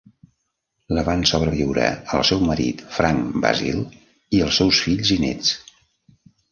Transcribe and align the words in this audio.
La 0.97 1.03
van 1.09 1.21
sobreviure 1.31 1.85
el 2.19 2.25
seu 2.31 2.41
marit 2.47 2.83
Frank 2.97 3.39
Basile 3.45 3.87
i 4.39 4.43
els 4.49 4.61
seus 4.63 4.85
fills 4.89 5.19
i 5.19 5.25
néts. 5.29 5.59